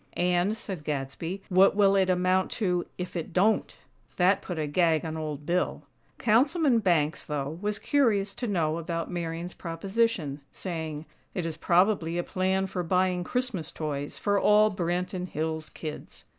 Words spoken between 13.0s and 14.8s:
Christmas toys for all